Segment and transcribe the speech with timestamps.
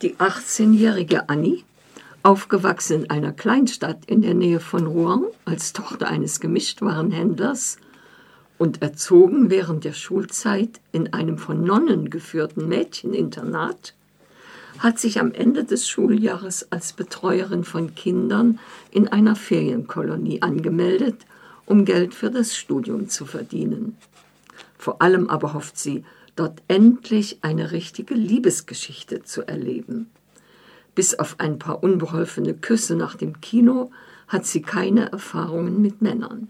[0.00, 1.64] Die 18-jährige Annie,
[2.22, 7.78] aufgewachsen in einer Kleinstadt in der Nähe von Rouen als Tochter eines Gemischtwarenhändlers
[8.58, 13.94] und erzogen während der Schulzeit in einem von Nonnen geführten Mädcheninternat,
[14.78, 18.60] hat sich am Ende des Schuljahres als Betreuerin von Kindern
[18.92, 21.26] in einer Ferienkolonie angemeldet,
[21.66, 23.96] um Geld für das Studium zu verdienen.
[24.78, 26.04] Vor allem aber hofft sie,
[26.38, 30.08] dort endlich eine richtige Liebesgeschichte zu erleben.
[30.94, 33.90] Bis auf ein paar unbeholfene Küsse nach dem Kino
[34.28, 36.48] hat sie keine Erfahrungen mit Männern.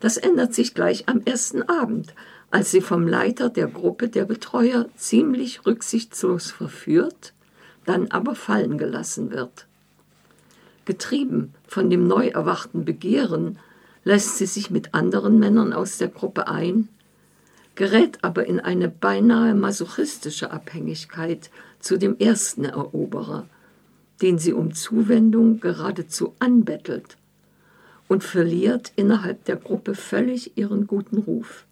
[0.00, 2.14] Das ändert sich gleich am ersten Abend,
[2.50, 7.32] als sie vom Leiter der Gruppe der Betreuer ziemlich rücksichtslos verführt,
[7.84, 9.66] dann aber fallen gelassen wird.
[10.84, 13.58] Getrieben von dem neu erwachten Begehren
[14.04, 16.88] lässt sie sich mit anderen Männern aus der Gruppe ein,
[17.78, 23.46] gerät aber in eine beinahe masochistische Abhängigkeit zu dem ersten Eroberer,
[24.20, 27.16] den sie um Zuwendung geradezu anbettelt
[28.08, 31.66] und verliert innerhalb der Gruppe völlig ihren guten Ruf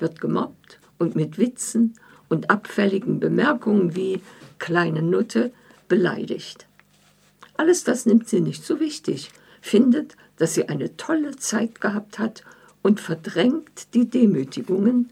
[0.00, 1.94] wird gemobbt und mit Witzen
[2.28, 4.20] und abfälligen Bemerkungen wie
[4.58, 5.52] kleine Nutte
[5.86, 6.66] beleidigt.
[7.56, 9.30] Alles das nimmt sie nicht so wichtig,
[9.60, 12.42] findet, dass sie eine tolle Zeit gehabt hat
[12.82, 15.10] und verdrängt die Demütigungen,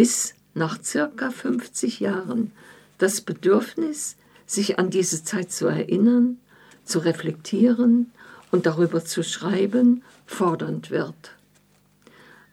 [0.00, 2.52] bis nach circa 50 Jahren
[2.96, 6.38] das Bedürfnis, sich an diese Zeit zu erinnern,
[6.86, 8.10] zu reflektieren
[8.50, 11.36] und darüber zu schreiben, fordernd wird.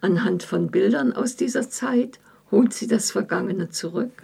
[0.01, 2.19] Anhand von Bildern aus dieser Zeit
[2.51, 4.23] holt sie das Vergangene zurück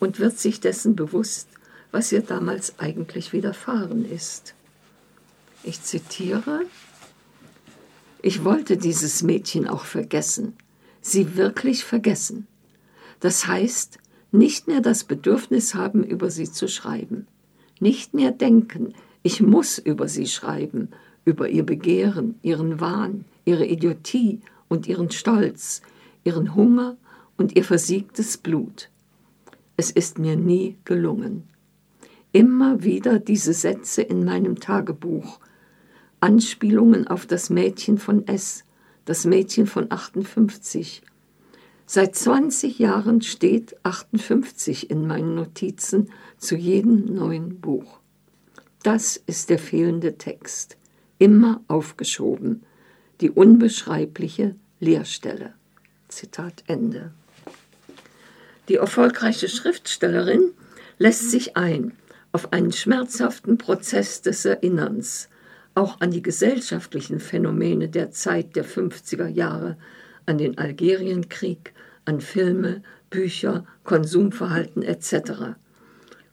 [0.00, 1.46] und wird sich dessen bewusst,
[1.92, 4.54] was ihr damals eigentlich widerfahren ist.
[5.62, 6.62] Ich zitiere,
[8.22, 10.56] ich wollte dieses Mädchen auch vergessen,
[11.00, 12.48] sie wirklich vergessen.
[13.20, 13.98] Das heißt,
[14.32, 17.26] nicht mehr das Bedürfnis haben, über sie zu schreiben,
[17.80, 20.90] nicht mehr denken, ich muss über sie schreiben,
[21.24, 25.82] über ihr Begehren, ihren Wahn, ihre Idiotie und ihren Stolz,
[26.24, 26.96] ihren Hunger
[27.36, 28.90] und ihr versiegtes Blut.
[29.76, 31.44] Es ist mir nie gelungen.
[32.32, 35.40] Immer wieder diese Sätze in meinem Tagebuch,
[36.20, 38.64] Anspielungen auf das Mädchen von S,
[39.04, 41.02] das Mädchen von 58.
[41.88, 48.00] Seit 20 Jahren steht 58 in meinen Notizen zu jedem neuen Buch.
[48.82, 50.76] Das ist der fehlende Text,
[51.18, 52.64] immer aufgeschoben,
[53.20, 55.54] die unbeschreibliche Leerstelle.
[56.08, 57.12] Zitat Ende.
[58.68, 60.50] Die erfolgreiche Schriftstellerin
[60.98, 61.92] lässt sich ein
[62.32, 65.28] auf einen schmerzhaften Prozess des Erinnerns,
[65.74, 69.76] auch an die gesellschaftlichen Phänomene der Zeit der 50er Jahre,
[70.26, 71.72] an den Algerienkrieg,
[72.04, 75.54] an Filme, Bücher, Konsumverhalten etc.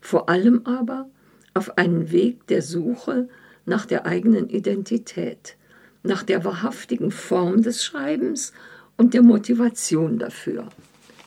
[0.02, 1.08] Vor allem aber
[1.54, 3.30] auf einen Weg der Suche
[3.66, 5.56] nach der eigenen Identität,
[6.04, 8.54] nach der wahrhaftigen Form des Schreibens
[8.98, 10.68] und der Motivation dafür.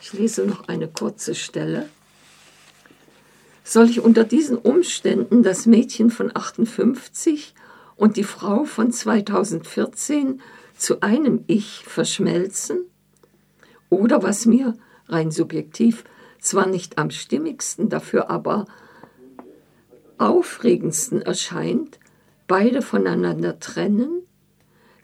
[0.02, 1.88] Ich lese noch eine kurze Stelle.
[3.64, 7.54] Soll ich unter diesen Umständen das Mädchen von 58
[7.96, 10.40] und die Frau von 2014
[10.76, 12.84] zu einem Ich verschmelzen?
[13.88, 14.74] Oder was mir
[15.08, 16.04] rein subjektiv
[16.40, 18.66] zwar nicht am stimmigsten, dafür aber
[20.18, 21.98] aufregendsten erscheint,
[22.46, 24.22] beide voneinander trennen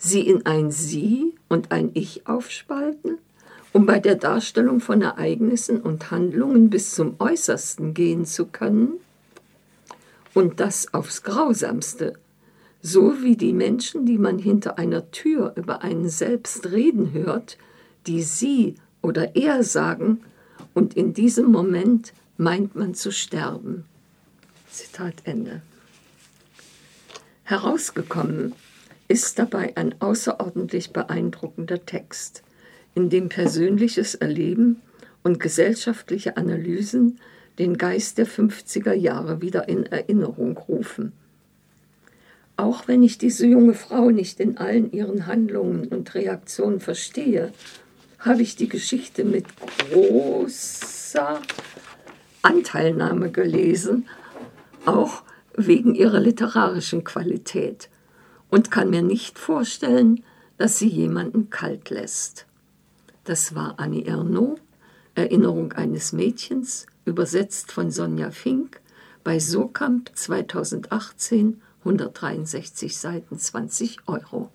[0.03, 3.19] sie in ein Sie und ein Ich aufspalten,
[3.73, 8.95] um bei der Darstellung von Ereignissen und Handlungen bis zum Äußersten gehen zu können?
[10.35, 12.15] Und das aufs Grausamste,
[12.83, 17.57] so wie die Menschen, die man hinter einer Tür über einen selbst reden hört,
[18.07, 20.21] die sie oder er sagen,
[20.75, 23.85] und in diesem Moment meint man zu sterben.
[24.71, 25.63] Zitat Ende.
[27.45, 28.55] Herausgekommen
[29.07, 32.43] ist dabei ein außerordentlich beeindruckender Text,
[32.95, 34.81] in dem persönliches Erleben
[35.23, 37.21] und gesellschaftliche Analysen
[37.59, 41.13] den Geist der 50er Jahre wieder in Erinnerung rufen.
[42.57, 47.53] Auch wenn ich diese junge Frau nicht in allen ihren Handlungen und Reaktionen verstehe,
[48.19, 49.47] habe ich die Geschichte mit
[49.91, 51.41] großer
[52.43, 54.07] Anteilnahme gelesen,
[54.85, 55.23] auch
[55.57, 57.89] wegen ihrer literarischen Qualität
[58.51, 60.23] und kann mir nicht vorstellen,
[60.59, 62.47] dass sie jemanden kalt lässt.
[63.25, 64.61] Das war Annie Ernaux,
[65.15, 68.81] Erinnerung eines Mädchens, übersetzt von Sonja Fink,
[69.25, 74.51] bei Sokamp 2018, 163 Seiten, 20 Euro.